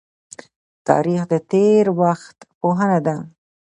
تاریخ 0.87 1.21
د 1.31 1.33
تیر 1.51 1.85
وخت 2.01 2.37
پوهنه 2.59 2.99
ده 3.05 3.15